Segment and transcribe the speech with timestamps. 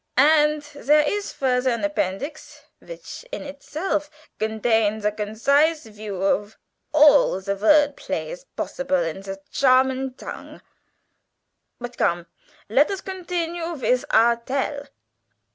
[0.17, 6.57] And zere is further an appendeeks which in itself gontains a goncise view of
[6.91, 10.63] all ze vort blays possible in the Charman tong.
[11.79, 12.25] But, come,
[12.67, 14.87] let us gontinue vith our Tell!"